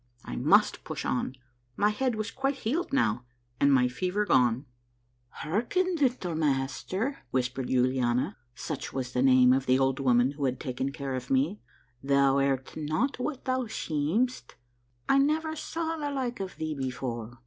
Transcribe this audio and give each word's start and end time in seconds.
I 0.25 0.35
must 0.35 0.83
push 0.83 1.05
on. 1.05 1.35
My 1.77 1.89
head 1.91 2.15
was 2.15 2.31
quite 2.31 2.55
healed 2.65 2.91
now, 2.91 3.23
and 3.59 3.71
my 3.71 3.87
fever 3.87 4.25
gone. 4.25 4.65
A 5.43 5.45
MARVELLOUS 5.45 5.45
UNDERGROUND 5.45 5.73
JOURNEY 5.73 5.95
21 5.95 6.01
"Hearken, 6.01 6.05
little 6.05 6.35
master," 6.35 7.19
whispered 7.29 7.69
Yuliana; 7.69 8.35
such 8.55 8.91
was 8.93 9.13
the 9.13 9.21
name 9.21 9.53
of 9.53 9.67
the 9.67 9.77
old 9.77 9.99
woman 9.99 10.31
who 10.31 10.45
had 10.45 10.59
taken 10.59 10.91
care 10.91 11.13
of 11.13 11.29
me," 11.29 11.61
thou 12.03 12.39
art 12.39 12.75
not 12.75 13.19
what 13.19 13.45
thou 13.45 13.67
seemst. 13.67 14.55
I 15.07 15.19
never 15.19 15.55
saw 15.55 15.97
the 15.97 16.09
like 16.09 16.39
of 16.39 16.55
thee 16.55 16.73
before. 16.73 17.37